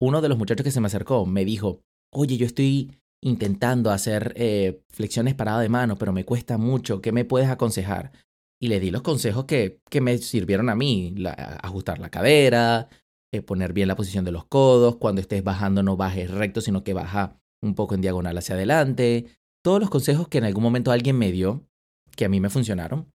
uno 0.00 0.20
de 0.20 0.28
los 0.28 0.38
muchachos 0.38 0.64
que 0.64 0.70
se 0.70 0.80
me 0.80 0.86
acercó 0.86 1.26
me 1.26 1.44
dijo, 1.44 1.82
oye, 2.12 2.36
yo 2.36 2.46
estoy 2.46 2.96
intentando 3.22 3.90
hacer 3.90 4.32
eh, 4.36 4.82
flexiones 4.88 5.34
paradas 5.34 5.62
de 5.62 5.68
mano, 5.68 5.96
pero 5.96 6.12
me 6.12 6.24
cuesta 6.24 6.58
mucho, 6.58 7.00
¿qué 7.00 7.12
me 7.12 7.24
puedes 7.24 7.48
aconsejar? 7.48 8.12
Y 8.60 8.68
le 8.68 8.78
di 8.78 8.90
los 8.90 9.02
consejos 9.02 9.46
que, 9.46 9.80
que 9.88 10.00
me 10.00 10.18
sirvieron 10.18 10.68
a 10.68 10.74
mí, 10.74 11.14
ajustar 11.62 11.98
la 11.98 12.10
cadera, 12.10 12.88
eh, 13.32 13.42
poner 13.42 13.72
bien 13.72 13.88
la 13.88 13.96
posición 13.96 14.24
de 14.24 14.32
los 14.32 14.44
codos, 14.44 14.96
cuando 14.96 15.20
estés 15.20 15.42
bajando 15.42 15.82
no 15.82 15.96
bajes 15.96 16.30
recto, 16.30 16.60
sino 16.60 16.84
que 16.84 16.92
baja 16.92 17.40
un 17.62 17.74
poco 17.74 17.94
en 17.94 18.02
diagonal 18.02 18.36
hacia 18.36 18.54
adelante. 18.54 19.26
Todos 19.62 19.80
los 19.80 19.88
consejos 19.88 20.28
que 20.28 20.38
en 20.38 20.44
algún 20.44 20.62
momento 20.62 20.92
alguien 20.92 21.16
me 21.16 21.32
dio, 21.32 21.66
que 22.16 22.26
a 22.26 22.28
mí 22.28 22.40
me 22.40 22.50
funcionaron 22.50 23.10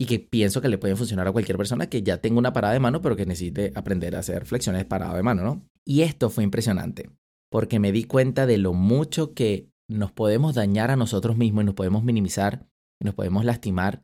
y 0.00 0.06
que 0.06 0.18
pienso 0.18 0.60
que 0.60 0.68
le 0.68 0.78
pueden 0.78 0.96
funcionar 0.96 1.28
a 1.28 1.32
cualquier 1.32 1.56
persona 1.56 1.88
que 1.88 2.02
ya 2.02 2.18
tenga 2.18 2.38
una 2.38 2.52
parada 2.52 2.74
de 2.74 2.80
mano, 2.80 3.00
pero 3.00 3.14
que 3.14 3.26
necesite 3.26 3.72
aprender 3.76 4.16
a 4.16 4.20
hacer 4.20 4.44
flexiones 4.44 4.84
parada 4.86 5.14
de 5.14 5.22
mano, 5.22 5.44
¿no? 5.44 5.62
Y 5.84 6.02
esto 6.02 6.30
fue 6.30 6.42
impresionante, 6.42 7.10
porque 7.50 7.78
me 7.78 7.92
di 7.92 8.04
cuenta 8.04 8.46
de 8.46 8.58
lo 8.58 8.72
mucho 8.72 9.34
que 9.34 9.68
nos 9.88 10.10
podemos 10.10 10.54
dañar 10.54 10.90
a 10.90 10.96
nosotros 10.96 11.36
mismos 11.36 11.62
y 11.62 11.66
nos 11.66 11.74
podemos 11.74 12.02
minimizar, 12.02 12.66
nos 13.00 13.14
podemos 13.14 13.44
lastimar 13.44 14.02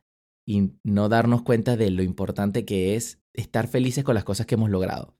y 0.51 0.73
no 0.83 1.09
darnos 1.09 1.43
cuenta 1.43 1.77
de 1.77 1.93
lo 1.93 2.03
importante 2.03 2.65
que 2.65 2.97
es 2.97 3.21
estar 3.35 3.69
felices 3.69 4.03
con 4.03 4.17
las 4.17 4.25
cosas 4.25 4.47
que 4.47 4.57
hemos 4.57 4.69
logrado. 4.69 5.15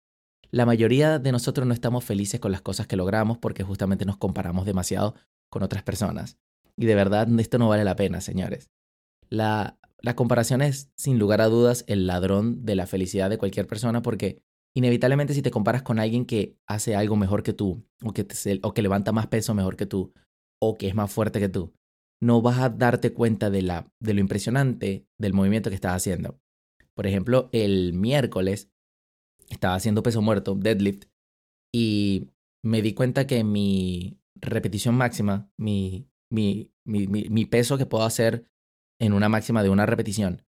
La 0.51 0.67
mayoría 0.67 1.21
de 1.21 1.31
nosotros 1.31 1.69
no 1.69 1.73
estamos 1.73 2.05
felices 2.05 2.41
con 2.41 2.51
las 2.51 2.63
cosas 2.63 2.89
que 2.89 2.97
logramos 2.97 3.39
porque 3.39 3.63
justamente 3.63 4.05
nos 4.05 4.17
comparamos 4.17 4.67
demasiado 4.67 5.15
con 5.49 5.63
otras 5.63 5.85
personas. 5.85 6.37
Y 6.77 6.87
de 6.87 6.97
verdad 6.97 7.29
esto 7.39 7.59
no 7.59 7.69
vale 7.69 7.85
la 7.85 7.95
pena, 7.95 8.21
señores. 8.21 8.73
La, 9.29 9.79
la 10.01 10.17
comparación 10.17 10.63
es, 10.63 10.91
sin 10.97 11.21
lugar 11.21 11.41
a 11.41 11.47
dudas, 11.47 11.85
el 11.87 12.09
ladrón 12.09 12.65
de 12.65 12.75
la 12.75 12.89
felicidad 12.89 13.31
de 13.31 13.39
cualquier 13.39 13.69
persona 13.69 14.03
porque 14.03 14.43
inevitablemente 14.75 15.35
si 15.35 15.43
te 15.43 15.53
comparas 15.53 15.83
con 15.83 16.01
alguien 16.01 16.25
que 16.25 16.59
hace 16.67 16.97
algo 16.97 17.15
mejor 17.15 17.45
que 17.45 17.53
tú, 17.53 17.87
o 18.03 18.13
que, 18.13 18.27
o 18.63 18.75
que 18.75 18.83
levanta 18.83 19.13
más 19.13 19.29
peso 19.29 19.55
mejor 19.55 19.77
que 19.77 19.87
tú, 19.87 20.13
o 20.61 20.75
que 20.75 20.89
es 20.89 20.97
más 20.97 21.13
fuerte 21.13 21.39
que 21.39 21.49
tú, 21.49 21.73
no 22.21 22.43
vas 22.43 22.59
a 22.59 22.69
darte 22.69 23.13
cuenta 23.13 23.51
de, 23.51 23.63
la, 23.63 23.91
de 23.99 24.15
lo 24.15 24.21
impresionante 24.21 25.07
del 25.19 25.33
movimiento 25.33 25.71
que 25.71 25.75
estás 25.75 25.95
haciendo. 25.95 26.39
Por 26.95 27.07
ejemplo, 27.07 27.49
el 27.53 27.95
miércoles 27.95 28.71
estaba 29.49 29.75
haciendo 29.75 30.03
peso 30.03 30.21
muerto, 30.21 30.55
deadlift, 30.55 31.05
y 31.73 32.31
me 32.63 32.83
di 32.83 32.95
cuenta 32.95 33.27
que 33.27 33.43
mi 33.43 34.19
repetición 34.35 34.97
máxima, 34.97 35.51
mi, 35.57 36.09
mi, 36.31 36.73
mi, 36.85 37.07
mi 37.07 37.47
peso 37.47 37.79
que 37.79 37.87
puedo 37.87 38.05
hacer 38.05 38.45
en 38.99 39.13
una 39.13 39.29
máxima 39.29 39.63
de 39.63 39.71
una 39.71 39.87
repetición, 39.87 40.45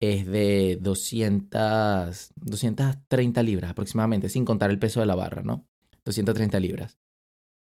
es 0.00 0.26
de 0.26 0.78
200, 0.80 2.32
230 2.34 3.42
libras 3.42 3.70
aproximadamente, 3.70 4.28
sin 4.28 4.44
contar 4.44 4.70
el 4.70 4.78
peso 4.78 5.00
de 5.00 5.06
la 5.06 5.14
barra, 5.14 5.42
¿no? 5.42 5.66
230 6.04 6.60
libras. 6.60 6.98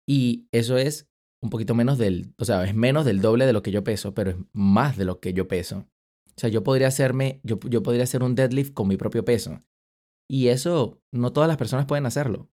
Y 0.07 0.47
eso 0.51 0.77
es 0.77 1.09
un 1.41 1.49
poquito 1.49 1.75
menos 1.75 1.97
del, 1.97 2.33
o 2.37 2.45
sea, 2.45 2.63
es 2.63 2.75
menos 2.75 3.05
del 3.05 3.21
doble 3.21 3.45
de 3.45 3.53
lo 3.53 3.61
que 3.61 3.71
yo 3.71 3.83
peso, 3.83 4.13
pero 4.13 4.31
es 4.31 4.37
más 4.53 4.97
de 4.97 5.05
lo 5.05 5.19
que 5.19 5.33
yo 5.33 5.47
peso. 5.47 5.85
O 6.29 6.39
sea, 6.39 6.49
yo 6.49 6.63
podría 6.63 6.87
hacerme, 6.87 7.39
yo, 7.43 7.59
yo 7.61 7.83
podría 7.83 8.03
hacer 8.03 8.23
un 8.23 8.35
deadlift 8.35 8.73
con 8.73 8.87
mi 8.87 8.97
propio 8.97 9.25
peso. 9.25 9.63
Y 10.29 10.49
eso 10.49 11.01
no 11.11 11.33
todas 11.33 11.47
las 11.47 11.57
personas 11.57 11.85
pueden 11.85 12.05
hacerlo. 12.05 12.49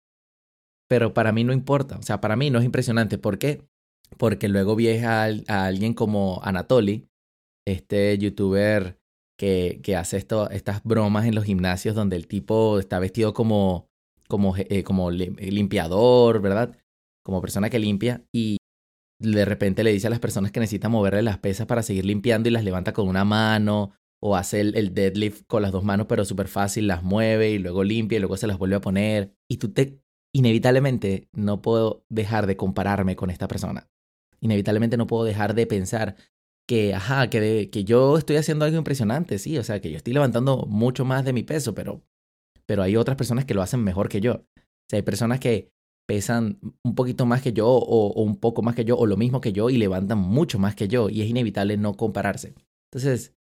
Pero 0.89 1.13
para 1.13 1.31
mí 1.31 1.43
no 1.43 1.53
importa, 1.53 1.97
o 1.97 2.01
sea, 2.01 2.19
para 2.19 2.35
mí 2.35 2.49
no 2.49 2.59
es 2.59 2.65
impresionante. 2.65 3.17
¿Por 3.17 3.37
qué? 3.37 3.67
Porque 4.17 4.47
luego 4.47 4.75
vi 4.75 4.89
a, 4.97 5.23
alguien 5.23 5.93
como 5.93 6.41
Anatoly, 6.43 7.07
este 7.65 8.17
youtuber 8.17 8.99
que, 9.37 9.79
que 9.83 9.95
hace 9.95 10.17
esto, 10.17 10.49
estas 10.49 10.83
bromas 10.83 11.25
en 11.25 11.35
los 11.35 11.45
gimnasios 11.45 11.95
donde 11.95 12.15
el 12.15 12.27
tipo 12.27 12.79
está 12.79 12.99
vestido 12.99 13.33
como, 13.33 13.87
como, 14.27 14.55
eh, 14.57 14.83
como 14.83 15.11
limpiador, 15.11 16.41
¿verdad? 16.41 16.75
Como 17.23 17.41
persona 17.41 17.69
que 17.69 17.79
limpia 17.79 18.25
y 18.33 18.58
de 19.19 19.45
repente 19.45 19.83
le 19.83 19.91
dice 19.91 20.07
a 20.07 20.09
las 20.09 20.19
personas 20.19 20.51
que 20.51 20.59
necesitan 20.59 20.91
moverle 20.91 21.21
las 21.21 21.37
pesas 21.37 21.67
para 21.67 21.83
seguir 21.83 22.05
limpiando 22.05 22.49
y 22.49 22.51
las 22.51 22.63
levanta 22.63 22.93
con 22.93 23.07
una 23.07 23.25
mano 23.25 23.91
o 24.21 24.35
hace 24.35 24.61
el, 24.61 24.93
deadlift 24.93 25.45
con 25.47 25.61
las 25.61 25.71
dos 25.71 25.83
manos 25.83 26.07
pero 26.07 26.25
súper 26.25 26.47
fácil, 26.47 26.87
las 26.87 27.03
mueve 27.03 27.51
y 27.51 27.59
luego 27.59 27.83
limpia 27.83 28.17
y 28.17 28.19
luego 28.19 28.37
se 28.37 28.47
las 28.47 28.57
vuelve 28.57 28.75
a 28.75 28.81
poner. 28.81 29.33
Y 29.49 29.57
tú 29.57 29.71
te, 29.71 30.01
inevitablemente 30.33 31.29
no 31.31 31.61
puedo 31.61 32.05
dejar 32.09 32.47
de 32.47 32.57
compararme 32.57 33.15
con 33.15 33.29
esta 33.29 33.47
persona. 33.47 33.89
Inevitablemente 34.41 34.97
no 34.97 35.07
puedo 35.07 35.25
dejar 35.25 35.53
de 35.53 35.67
pensar 35.67 36.15
que, 36.67 36.93
ajá, 36.93 37.29
que, 37.29 37.69
que 37.71 37.83
yo 37.83 38.17
estoy 38.17 38.37
haciendo 38.37 38.65
algo 38.65 38.77
impresionante, 38.77 39.39
sí, 39.39 39.57
o 39.57 39.63
sea, 39.63 39.81
que 39.81 39.89
yo 39.89 39.97
estoy 39.97 40.13
levantando 40.13 40.65
mucho 40.67 41.03
más 41.03 41.25
de 41.25 41.33
mi 41.33 41.43
peso, 41.43 41.73
pero, 41.73 42.03
pero 42.65 42.83
hay 42.83 42.95
otras 42.95 43.17
personas 43.17 43.45
que 43.45 43.53
lo 43.53 43.61
hacen 43.61 43.83
mejor 43.83 44.07
que 44.07 44.21
yo. 44.21 44.33
O 44.33 44.89
sea, 44.89 44.97
hay 44.97 45.01
personas 45.01 45.39
que 45.39 45.71
pesan 46.09 46.57
un 46.83 46.95
poquito 46.95 47.27
más 47.27 47.43
que 47.43 47.53
yo 47.53 47.67
o, 47.67 48.23
un 48.23 48.37
poco 48.37 48.63
más 48.63 48.73
que 48.73 48.83
yo 48.83 48.97
o 48.97 49.05
lo 49.05 49.15
mismo 49.15 49.41
que 49.41 49.53
yo 49.53 49.69
y 49.69 49.77
levantan 49.77 50.17
mucho 50.17 50.57
más 50.57 50.73
que 50.73 50.87
yo 50.87 51.07
y 51.07 51.21
es 51.21 51.29
inevitable 51.29 51.77
no 51.77 51.93
compararse. 51.93 52.55
Entonces, 52.91 53.35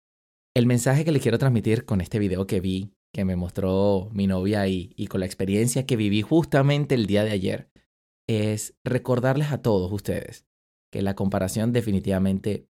el 0.52 0.66
mensaje 0.66 1.04
que 1.04 1.12
les 1.12 1.22
quiero 1.22 1.38
transmitir 1.38 1.84
con 1.84 2.00
este 2.00 2.18
video 2.18 2.48
que 2.48 2.58
vi, 2.58 2.90
que 3.14 3.24
me 3.24 3.36
mostró 3.36 4.08
mi 4.12 4.26
novia 4.26 4.66
y, 4.66 4.92
y 4.96 5.06
con 5.06 5.20
la 5.20 5.26
experiencia 5.26 5.86
que 5.86 5.94
viví 5.94 6.22
justamente 6.22 6.96
el 6.96 7.06
día 7.06 7.22
de 7.22 7.30
ayer, 7.30 7.70
es 8.28 8.74
recordarles 8.82 9.52
a 9.52 9.62
todos 9.62 9.92
ustedes 9.92 10.44
que 10.90 11.02
la 11.02 11.14
comparación 11.14 11.72
definitivamente 11.72 12.68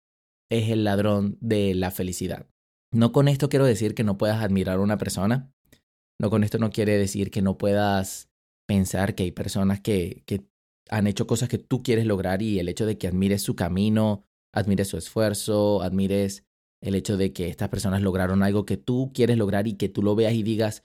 es 0.49 0.69
el 0.69 0.85
ladrón 0.85 1.37
de 1.41 1.75
la 1.75 1.91
felicidad. 1.91 2.47
No 2.93 3.11
con 3.11 3.27
esto 3.27 3.49
quiero 3.49 3.65
decir 3.65 3.93
que 3.93 4.05
no 4.05 4.17
puedas 4.17 4.41
admirar 4.41 4.77
a 4.77 4.81
una 4.81 4.97
persona, 4.97 5.51
no 6.17 6.29
con 6.29 6.45
esto 6.45 6.59
no 6.59 6.69
quiere 6.69 6.97
decir 6.97 7.29
que 7.29 7.41
no 7.41 7.57
puedas 7.57 8.30
pensar 8.67 9.15
que 9.15 9.23
hay 9.23 9.31
personas 9.31 9.81
que, 9.81 10.23
que 10.25 10.45
han 10.89 11.07
hecho 11.07 11.27
cosas 11.27 11.49
que 11.49 11.57
tú 11.57 11.83
quieres 11.83 12.05
lograr 12.05 12.41
y 12.41 12.59
el 12.59 12.69
hecho 12.69 12.85
de 12.85 12.97
que 12.97 13.07
admires 13.07 13.41
su 13.41 13.55
camino, 13.55 14.23
admires 14.53 14.87
su 14.87 14.97
esfuerzo, 14.97 15.81
admires 15.81 16.45
el 16.81 16.95
hecho 16.95 17.17
de 17.17 17.31
que 17.31 17.47
estas 17.47 17.69
personas 17.69 18.01
lograron 18.01 18.43
algo 18.43 18.65
que 18.65 18.77
tú 18.77 19.11
quieres 19.13 19.37
lograr 19.37 19.67
y 19.67 19.73
que 19.73 19.89
tú 19.89 20.01
lo 20.01 20.15
veas 20.15 20.33
y 20.33 20.43
digas, 20.43 20.83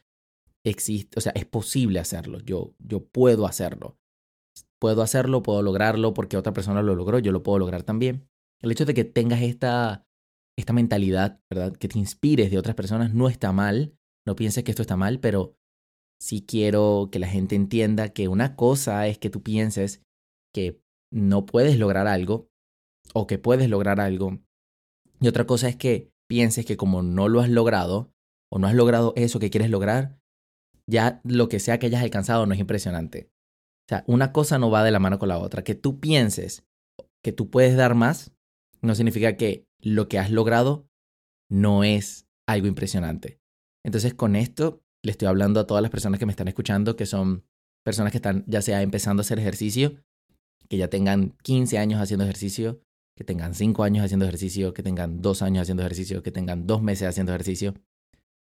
existe, 0.64 1.18
o 1.18 1.20
sea, 1.20 1.32
es 1.34 1.44
posible 1.44 1.98
hacerlo, 1.98 2.40
yo, 2.40 2.74
yo 2.78 3.04
puedo 3.04 3.46
hacerlo. 3.46 3.98
Puedo 4.78 5.02
hacerlo, 5.02 5.42
puedo 5.42 5.62
lograrlo 5.62 6.12
porque 6.12 6.36
otra 6.36 6.52
persona 6.52 6.82
lo 6.82 6.94
logró, 6.94 7.18
yo 7.18 7.32
lo 7.32 7.42
puedo 7.42 7.58
lograr 7.58 7.82
también. 7.82 8.28
El 8.60 8.70
hecho 8.70 8.84
de 8.84 8.92
que 8.92 9.04
tengas 9.04 9.40
esta, 9.40 10.06
esta 10.56 10.72
mentalidad, 10.72 11.40
¿verdad? 11.50 11.74
Que 11.74 11.88
te 11.88 11.98
inspires 11.98 12.50
de 12.50 12.58
otras 12.58 12.76
personas 12.76 13.14
no 13.14 13.28
está 13.28 13.52
mal, 13.52 13.96
no 14.26 14.36
pienses 14.36 14.64
que 14.64 14.70
esto 14.70 14.82
está 14.82 14.96
mal, 14.96 15.18
pero 15.18 15.56
sí 16.20 16.44
quiero 16.46 17.08
que 17.10 17.18
la 17.18 17.28
gente 17.28 17.54
entienda 17.54 18.10
que 18.10 18.28
una 18.28 18.56
cosa 18.56 19.06
es 19.06 19.18
que 19.18 19.30
tú 19.30 19.42
pienses 19.42 20.02
que 20.54 20.80
no 21.12 21.46
puedes 21.46 21.78
lograr 21.78 22.06
algo 22.06 22.48
o 23.14 23.26
que 23.26 23.38
puedes 23.38 23.68
lograr 23.68 24.00
algo 24.00 24.38
y 25.20 25.28
otra 25.28 25.46
cosa 25.46 25.68
es 25.68 25.76
que 25.76 26.10
pienses 26.28 26.66
que 26.66 26.76
como 26.76 27.02
no 27.02 27.28
lo 27.28 27.40
has 27.40 27.48
logrado 27.48 28.12
o 28.50 28.58
no 28.58 28.66
has 28.66 28.74
logrado 28.74 29.12
eso 29.16 29.38
que 29.38 29.50
quieres 29.50 29.70
lograr, 29.70 30.18
ya 30.88 31.20
lo 31.24 31.48
que 31.48 31.60
sea 31.60 31.78
que 31.78 31.86
hayas 31.86 32.02
alcanzado 32.02 32.46
no 32.46 32.54
es 32.54 32.60
impresionante. 32.60 33.30
O 33.86 33.88
sea, 33.88 34.04
una 34.06 34.32
cosa 34.32 34.58
no 34.58 34.70
va 34.70 34.84
de 34.84 34.90
la 34.90 34.98
mano 34.98 35.18
con 35.18 35.28
la 35.28 35.38
otra. 35.38 35.62
Que 35.62 35.74
tú 35.74 36.00
pienses 36.00 36.64
que 37.22 37.32
tú 37.32 37.50
puedes 37.50 37.76
dar 37.76 37.94
más 37.94 38.32
no 38.82 38.94
significa 38.94 39.36
que 39.36 39.66
lo 39.80 40.08
que 40.08 40.18
has 40.18 40.30
logrado 40.30 40.86
no 41.50 41.84
es 41.84 42.28
algo 42.46 42.66
impresionante. 42.66 43.40
Entonces, 43.84 44.14
con 44.14 44.36
esto 44.36 44.82
le 45.06 45.12
estoy 45.12 45.28
hablando 45.28 45.60
a 45.60 45.66
todas 45.66 45.82
las 45.82 45.90
personas 45.90 46.18
que 46.18 46.26
me 46.26 46.32
están 46.32 46.48
escuchando, 46.48 46.96
que 46.96 47.06
son 47.06 47.44
personas 47.84 48.10
que 48.10 48.18
están 48.18 48.44
ya 48.48 48.60
sea 48.60 48.82
empezando 48.82 49.20
a 49.20 49.22
hacer 49.22 49.38
ejercicio, 49.38 49.94
que 50.68 50.76
ya 50.76 50.88
tengan 50.88 51.36
15 51.42 51.78
años 51.78 52.00
haciendo 52.00 52.24
ejercicio, 52.24 52.80
que 53.16 53.22
tengan 53.22 53.54
cinco 53.54 53.84
años 53.84 54.04
haciendo 54.04 54.26
ejercicio, 54.26 54.74
que 54.74 54.82
tengan 54.82 55.22
dos 55.22 55.42
años 55.42 55.62
haciendo 55.62 55.84
ejercicio, 55.84 56.24
que 56.24 56.32
tengan 56.32 56.66
dos 56.66 56.82
meses 56.82 57.08
haciendo 57.08 57.32
ejercicio, 57.32 57.74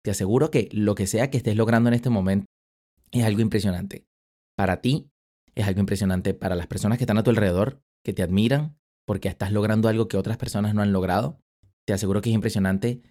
te 0.04 0.12
aseguro 0.12 0.52
que 0.52 0.68
lo 0.74 0.94
que 0.94 1.08
sea 1.08 1.30
que 1.30 1.38
estés 1.38 1.56
logrando 1.56 1.88
en 1.88 1.94
este 1.94 2.10
momento 2.10 2.46
es 3.12 3.24
algo 3.24 3.40
impresionante. 3.40 4.06
Para 4.58 4.82
ti 4.82 5.10
es 5.56 5.66
algo 5.66 5.80
impresionante, 5.80 6.34
para 6.34 6.56
las 6.56 6.68
personas 6.68 6.98
que 6.98 7.06
están 7.06 7.18
a 7.18 7.24
tu 7.24 7.30
alrededor, 7.30 7.82
que 8.04 8.14
te 8.14 8.24
admiran 8.24 8.78
porque 9.06 9.30
estás 9.30 9.54
logrando 9.54 9.88
algo 9.88 10.08
que 10.10 10.18
otras 10.18 10.38
personas 10.38 10.76
no 10.76 10.82
han 10.82 10.92
logrado, 10.92 11.40
te 11.86 11.94
aseguro 11.94 12.22
que 12.22 12.30
es 12.30 12.36
impresionante 12.36 13.02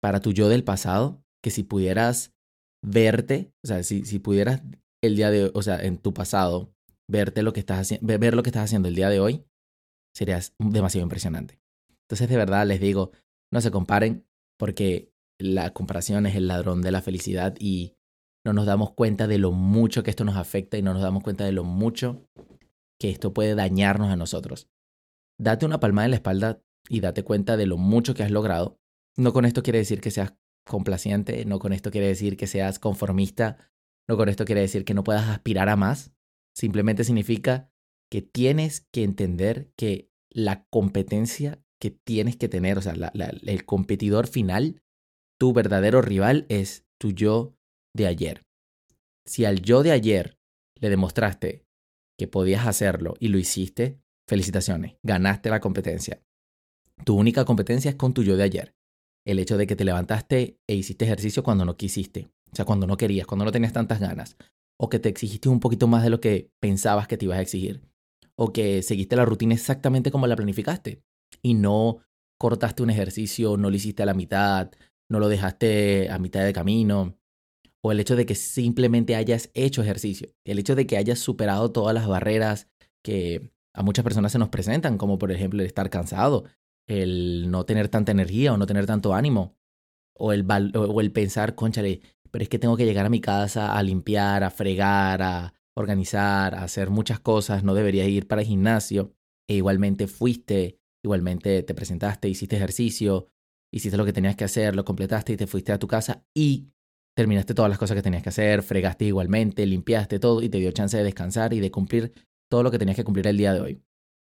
para 0.00 0.20
tu 0.20 0.32
yo 0.32 0.48
del 0.48 0.64
pasado, 0.64 1.24
que 1.42 1.50
si 1.50 1.62
pudieras 1.62 2.32
verte, 2.82 3.52
o 3.64 3.66
sea, 3.66 3.82
si, 3.82 4.04
si 4.04 4.18
pudieras 4.18 4.62
el 5.02 5.16
día 5.16 5.30
de, 5.30 5.50
o 5.54 5.62
sea, 5.62 5.82
en 5.82 5.98
tu 5.98 6.12
pasado, 6.12 6.72
verte 7.08 7.42
lo 7.42 7.52
que 7.52 7.60
estás 7.60 7.80
haciendo, 7.80 8.18
ver 8.18 8.34
lo 8.34 8.42
que 8.42 8.50
estás 8.50 8.64
haciendo 8.64 8.88
el 8.88 8.94
día 8.94 9.08
de 9.08 9.20
hoy, 9.20 9.44
sería 10.14 10.40
demasiado 10.58 11.04
impresionante. 11.04 11.60
Entonces, 12.02 12.28
de 12.28 12.36
verdad, 12.36 12.66
les 12.66 12.80
digo, 12.80 13.12
no 13.52 13.60
se 13.60 13.70
comparen 13.70 14.26
porque 14.58 15.12
la 15.38 15.72
comparación 15.72 16.26
es 16.26 16.36
el 16.36 16.48
ladrón 16.48 16.82
de 16.82 16.90
la 16.90 17.02
felicidad 17.02 17.54
y 17.58 17.96
no 18.44 18.52
nos 18.52 18.66
damos 18.66 18.92
cuenta 18.92 19.26
de 19.26 19.38
lo 19.38 19.52
mucho 19.52 20.02
que 20.02 20.10
esto 20.10 20.24
nos 20.24 20.36
afecta 20.36 20.76
y 20.76 20.82
no 20.82 20.92
nos 20.92 21.02
damos 21.02 21.22
cuenta 21.22 21.44
de 21.44 21.52
lo 21.52 21.64
mucho 21.64 22.26
que 22.98 23.10
esto 23.10 23.32
puede 23.32 23.54
dañarnos 23.54 24.10
a 24.10 24.16
nosotros. 24.16 24.68
Date 25.38 25.66
una 25.66 25.80
palmada 25.80 26.06
en 26.06 26.10
la 26.10 26.16
espalda 26.16 26.62
y 26.88 27.00
date 27.00 27.22
cuenta 27.22 27.56
de 27.56 27.66
lo 27.66 27.78
mucho 27.78 28.14
que 28.14 28.22
has 28.22 28.30
logrado. 28.30 28.78
No 29.16 29.32
con 29.32 29.44
esto 29.44 29.62
quiere 29.62 29.78
decir 29.78 30.00
que 30.00 30.10
seas 30.10 30.34
complaciente, 30.70 31.44
no 31.44 31.58
con 31.58 31.74
esto 31.74 31.90
quiere 31.90 32.06
decir 32.06 32.38
que 32.38 32.46
seas 32.46 32.78
conformista, 32.78 33.58
no 34.08 34.16
con 34.16 34.30
esto 34.30 34.46
quiere 34.46 34.62
decir 34.62 34.86
que 34.86 34.94
no 34.94 35.04
puedas 35.04 35.28
aspirar 35.28 35.68
a 35.68 35.76
más. 35.76 36.12
Simplemente 36.56 37.04
significa 37.04 37.70
que 38.10 38.22
tienes 38.22 38.86
que 38.90 39.04
entender 39.04 39.72
que 39.76 40.10
la 40.30 40.64
competencia 40.70 41.62
que 41.80 41.90
tienes 41.90 42.36
que 42.36 42.48
tener, 42.48 42.78
o 42.78 42.82
sea, 42.82 42.92
el 42.92 43.64
competidor 43.64 44.26
final, 44.26 44.82
tu 45.38 45.52
verdadero 45.52 46.02
rival 46.02 46.46
es 46.48 46.86
tu 46.98 47.12
yo 47.12 47.56
de 47.96 48.06
ayer. 48.06 48.42
Si 49.26 49.44
al 49.44 49.62
yo 49.62 49.82
de 49.82 49.92
ayer 49.92 50.38
le 50.78 50.90
demostraste 50.90 51.66
que 52.18 52.28
podías 52.28 52.66
hacerlo 52.66 53.14
y 53.18 53.28
lo 53.28 53.38
hiciste, 53.38 54.00
felicitaciones, 54.28 54.96
ganaste 55.02 55.48
la 55.50 55.60
competencia. 55.60 56.22
Tu 57.04 57.16
única 57.16 57.44
competencia 57.44 57.90
es 57.90 57.96
con 57.96 58.12
tu 58.12 58.22
yo 58.22 58.36
de 58.36 58.44
ayer. 58.44 58.74
El 59.26 59.38
hecho 59.38 59.56
de 59.56 59.66
que 59.66 59.76
te 59.76 59.84
levantaste 59.84 60.58
e 60.66 60.74
hiciste 60.74 61.04
ejercicio 61.04 61.42
cuando 61.42 61.64
no 61.64 61.76
quisiste, 61.76 62.30
o 62.52 62.56
sea, 62.56 62.64
cuando 62.64 62.86
no 62.86 62.96
querías, 62.96 63.26
cuando 63.26 63.44
no 63.44 63.52
tenías 63.52 63.72
tantas 63.72 64.00
ganas, 64.00 64.36
o 64.78 64.88
que 64.88 64.98
te 64.98 65.08
exigiste 65.08 65.48
un 65.48 65.60
poquito 65.60 65.86
más 65.86 66.02
de 66.02 66.10
lo 66.10 66.20
que 66.20 66.50
pensabas 66.60 67.06
que 67.06 67.16
te 67.18 67.26
ibas 67.26 67.38
a 67.38 67.42
exigir 67.42 67.82
o 68.42 68.54
que 68.54 68.82
seguiste 68.82 69.16
la 69.16 69.26
rutina 69.26 69.52
exactamente 69.52 70.10
como 70.10 70.26
la 70.26 70.34
planificaste 70.34 71.02
y 71.42 71.52
no 71.52 71.98
cortaste 72.38 72.82
un 72.82 72.88
ejercicio, 72.88 73.58
no 73.58 73.68
lo 73.68 73.76
hiciste 73.76 74.02
a 74.02 74.06
la 74.06 74.14
mitad, 74.14 74.70
no 75.10 75.20
lo 75.20 75.28
dejaste 75.28 76.08
a 76.08 76.18
mitad 76.18 76.42
de 76.42 76.54
camino, 76.54 77.18
o 77.82 77.92
el 77.92 78.00
hecho 78.00 78.16
de 78.16 78.24
que 78.24 78.34
simplemente 78.34 79.14
hayas 79.14 79.50
hecho 79.52 79.82
ejercicio, 79.82 80.30
el 80.46 80.58
hecho 80.58 80.74
de 80.74 80.86
que 80.86 80.96
hayas 80.96 81.18
superado 81.18 81.70
todas 81.70 81.94
las 81.94 82.08
barreras 82.08 82.66
que 83.04 83.52
a 83.74 83.82
muchas 83.82 84.04
personas 84.04 84.32
se 84.32 84.38
nos 84.38 84.48
presentan, 84.48 84.96
como 84.96 85.18
por 85.18 85.32
ejemplo 85.32 85.60
el 85.60 85.66
estar 85.66 85.90
cansado, 85.90 86.44
el 86.86 87.50
no 87.50 87.64
tener 87.64 87.88
tanta 87.88 88.12
energía 88.12 88.52
o 88.52 88.56
no 88.56 88.66
tener 88.66 88.86
tanto 88.86 89.14
ánimo, 89.14 89.56
o 90.14 90.32
el, 90.32 90.46
o 90.74 91.00
el 91.00 91.12
pensar, 91.12 91.54
conchale, 91.54 92.00
pero 92.30 92.42
es 92.42 92.48
que 92.48 92.58
tengo 92.58 92.76
que 92.76 92.84
llegar 92.84 93.06
a 93.06 93.10
mi 93.10 93.20
casa 93.20 93.76
a 93.76 93.82
limpiar, 93.82 94.44
a 94.44 94.50
fregar, 94.50 95.22
a, 95.22 95.54
organizar, 95.74 96.54
hacer 96.54 96.90
muchas 96.90 97.20
cosas, 97.20 97.64
no 97.64 97.74
deberías 97.74 98.08
ir 98.08 98.26
para 98.26 98.42
el 98.42 98.48
gimnasio, 98.48 99.14
e 99.48 99.54
igualmente 99.56 100.06
fuiste, 100.06 100.78
igualmente 101.02 101.62
te 101.62 101.74
presentaste, 101.74 102.28
hiciste 102.28 102.56
ejercicio, 102.56 103.28
hiciste 103.72 103.96
lo 103.96 104.04
que 104.04 104.12
tenías 104.12 104.36
que 104.36 104.44
hacer, 104.44 104.76
lo 104.76 104.84
completaste 104.84 105.32
y 105.32 105.36
te 105.36 105.46
fuiste 105.46 105.72
a 105.72 105.78
tu 105.78 105.86
casa 105.86 106.24
y 106.34 106.68
terminaste 107.16 107.54
todas 107.54 107.68
las 107.68 107.78
cosas 107.78 107.96
que 107.96 108.02
tenías 108.02 108.22
que 108.22 108.28
hacer, 108.28 108.62
fregaste 108.62 109.06
igualmente, 109.06 109.66
limpiaste 109.66 110.18
todo 110.18 110.42
y 110.42 110.48
te 110.48 110.58
dio 110.58 110.70
chance 110.72 110.96
de 110.96 111.04
descansar 111.04 111.52
y 111.52 111.60
de 111.60 111.70
cumplir 111.70 112.12
todo 112.48 112.62
lo 112.62 112.70
que 112.70 112.78
tenías 112.78 112.96
que 112.96 113.04
cumplir 113.04 113.26
el 113.26 113.36
día 113.36 113.52
de 113.52 113.60
hoy. 113.60 113.82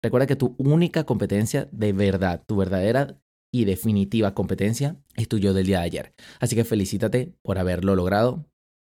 Recuerda 0.01 0.27
que 0.27 0.35
tu 0.35 0.55
única 0.57 1.05
competencia 1.05 1.67
de 1.71 1.93
verdad, 1.93 2.43
tu 2.47 2.55
verdadera 2.55 3.19
y 3.51 3.65
definitiva 3.65 4.33
competencia 4.33 4.95
es 5.15 5.27
tu 5.27 5.37
yo 5.37 5.53
del 5.53 5.67
día 5.67 5.79
de 5.79 5.85
ayer. 5.85 6.13
Así 6.39 6.55
que 6.55 6.63
felicítate 6.63 7.33
por 7.41 7.57
haberlo 7.57 7.95
logrado, 7.95 8.45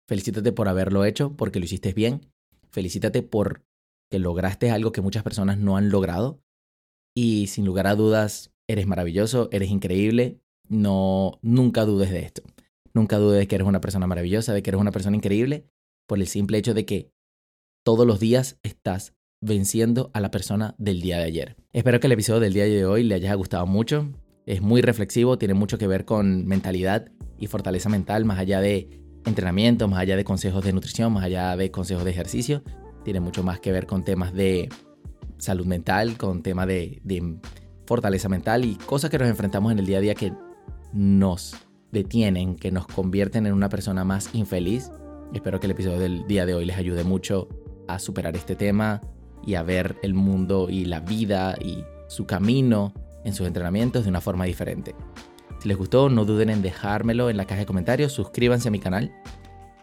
felicítate 0.08 0.52
por 0.52 0.68
haberlo 0.68 1.06
hecho 1.06 1.36
porque 1.36 1.60
lo 1.60 1.66
hiciste 1.66 1.94
bien 1.94 2.34
Felicítate 2.74 3.22
por 3.22 3.64
que 4.12 4.18
lograste 4.18 4.72
algo 4.72 4.92
que 4.92 5.02
muchas 5.02 5.22
personas 5.22 5.60
no 5.60 5.78
han 5.78 5.90
logrado. 5.90 6.42
Y 7.16 7.48
sin 7.48 7.66
lugar 7.66 7.86
a 7.86 7.96
dudas, 7.96 8.52
eres 8.68 8.88
maravilloso, 8.88 9.48
eres 9.52 9.70
increíble. 9.70 10.40
No, 10.68 11.40
nunca 11.44 11.86
dudes 11.86 12.10
de 12.10 12.22
esto. 12.22 12.42
Nunca 12.96 13.20
dudes 13.20 13.40
de 13.40 13.48
que 13.48 13.56
eres 13.56 13.68
una 13.68 13.80
persona 13.80 14.08
maravillosa, 14.08 14.54
de 14.54 14.64
que 14.64 14.72
eres 14.72 14.82
una 14.82 14.92
persona 14.92 15.16
increíble, 15.16 15.68
por 16.08 16.20
el 16.20 16.28
simple 16.28 16.58
hecho 16.58 16.74
de 16.74 16.86
que 16.86 17.12
todos 17.86 18.08
los 18.08 18.20
días 18.20 18.60
estás 18.64 19.14
venciendo 19.44 20.10
a 20.14 20.22
la 20.22 20.32
persona 20.32 20.74
del 20.78 21.02
día 21.02 21.18
de 21.18 21.26
ayer. 21.26 21.56
Espero 21.74 22.00
que 22.00 22.08
el 22.08 22.14
episodio 22.14 22.40
del 22.40 22.54
día 22.54 22.64
de 22.64 22.86
hoy 22.86 23.04
le 23.04 23.16
haya 23.16 23.34
gustado 23.36 23.66
mucho. 23.66 24.10
Es 24.46 24.62
muy 24.62 24.82
reflexivo, 24.82 25.38
tiene 25.38 25.54
mucho 25.54 25.78
que 25.78 25.88
ver 25.88 26.06
con 26.06 26.46
mentalidad 26.46 27.12
y 27.38 27.48
fortaleza 27.48 27.90
mental, 27.90 28.26
más 28.26 28.40
allá 28.40 28.62
de 28.62 29.02
entrenamiento, 29.26 29.88
más 29.88 30.00
allá 30.00 30.16
de 30.16 30.24
consejos 30.24 30.64
de 30.64 30.74
nutrición, 30.74 31.14
más 31.14 31.24
allá 31.24 31.56
de 31.58 31.72
consejos 31.72 32.06
de 32.06 32.12
ejercicio. 32.12 32.64
Tiene 33.04 33.20
mucho 33.20 33.44
más 33.44 33.60
que 33.60 33.72
ver 33.72 33.86
con 33.86 34.04
temas 34.04 34.34
de 34.34 34.70
salud 35.38 35.66
mental, 35.66 36.18
con 36.18 36.42
temas 36.42 36.68
de, 36.68 37.02
fortaleza 37.86 38.30
mental 38.30 38.64
y 38.64 38.76
cosas 38.76 39.10
que 39.10 39.18
nos 39.18 39.28
enfrentamos 39.28 39.74
en 39.74 39.80
el 39.80 39.86
día 39.86 39.98
a 39.98 40.02
día 40.02 40.16
que 40.16 40.32
nos 40.94 41.54
detienen, 41.92 42.56
que 42.56 42.72
nos 42.72 42.88
convierten 42.88 43.46
en 43.46 43.54
una 43.54 43.68
persona 43.68 44.06
más 44.06 44.34
infeliz. 44.34 44.90
Espero 45.34 45.60
que 45.60 45.68
el 45.68 45.72
episodio 45.72 46.00
del 46.00 46.26
día 46.26 46.46
de 46.46 46.54
hoy 46.54 46.64
les 46.64 46.78
ayude 46.78 47.04
mucho 47.04 47.50
a 47.90 48.00
superar 48.00 48.38
este 48.38 48.56
tema 48.56 49.02
y 49.46 49.56
a 49.56 49.64
ver 49.64 49.98
el 50.04 50.14
mundo 50.14 50.68
y 50.70 50.86
la 50.86 51.00
vida 51.00 51.56
y 51.60 51.84
su 52.08 52.26
camino 52.26 52.94
en 53.24 53.34
sus 53.34 53.48
entrenamientos 53.48 54.04
de 54.04 54.10
una 54.10 54.22
forma 54.22 54.46
diferente. 54.46 54.96
Si 55.60 55.68
les 55.68 55.78
gustó, 55.78 56.10
no 56.10 56.26
duden 56.26 56.50
en 56.50 56.62
dejármelo 56.62 57.30
en 57.30 57.38
la 57.38 57.46
caja 57.46 57.62
de 57.62 57.66
comentarios, 57.66 58.12
suscríbanse 58.12 58.68
a 58.68 58.72
mi 58.72 58.80
canal, 58.80 59.14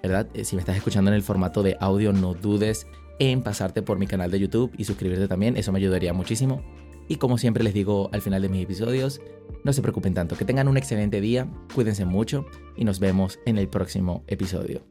¿verdad? 0.03 0.29
Eh, 0.35 0.45
si 0.45 0.57
me 0.57 0.61
estás 0.61 0.77
escuchando 0.77 1.11
en 1.11 1.15
el 1.15 1.23
formato 1.23 1.63
de 1.63 1.77
audio, 1.81 2.13
no 2.13 2.35
dudes 2.35 2.87
en 3.19 3.43
pasarte 3.43 3.83
por 3.83 3.99
mi 3.99 4.07
canal 4.07 4.31
de 4.31 4.41
YouTube 4.41 4.73
y 4.77 4.85
suscribirte 4.85 5.29
también, 5.29 5.57
eso 5.57 5.73
me 5.73 5.79
ayudaría 5.79 6.13
muchísimo. 6.13 6.63
Y 7.09 7.17
como 7.17 7.39
siempre 7.39 7.65
les 7.65 7.75
digo 7.75 8.09
al 8.13 8.23
final 8.23 8.43
de 8.43 8.49
mis 8.49 8.63
episodios, 8.63 9.21
no 9.65 9.73
se 9.73 9.83
preocupen 9.83 10.15
tanto, 10.15 10.37
que 10.37 10.45
tengan 10.45 10.69
un 10.69 10.77
excelente 10.77 11.21
día, 11.21 11.49
cuídense 11.75 12.05
mucho 12.05 12.47
y 12.77 12.85
nos 12.85 13.01
vemos 13.01 13.39
en 13.47 13.59
el 13.59 13.69
próximo 13.69 14.23
episodio. 14.27 14.83